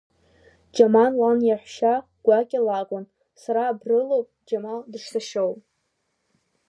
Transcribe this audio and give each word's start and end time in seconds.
Џьамал 0.75 1.11
иан 1.19 1.37
лаҳәшьа 1.47 1.93
гәакьа 2.25 2.59
лакәын 2.67 3.05
сара 3.41 3.61
абрылоуп 3.67 4.27
Џьамал 4.47 4.79
дышсашьоу. 4.91 5.53